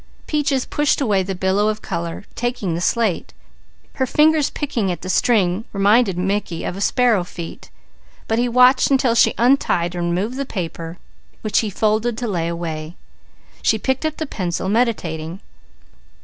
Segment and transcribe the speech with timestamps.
[0.25, 3.35] Peaches pushed away the billow of colour, taking the slate.
[3.97, 7.69] Her fingers picking at the string reminded Mickey of sparrow feet;
[8.27, 10.97] but he watched until she untied and removed the paper
[11.43, 12.95] which he folded to lay away.
[13.61, 15.39] She picked up the pencil, meditating.